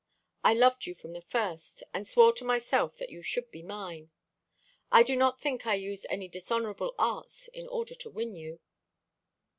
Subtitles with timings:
[0.43, 4.09] I loved you from the first, and swore to myself that you should be mine.
[4.91, 8.61] I do not think I used any dishonourable arts in order to win you."